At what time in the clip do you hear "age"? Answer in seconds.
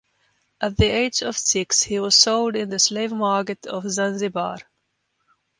0.87-1.21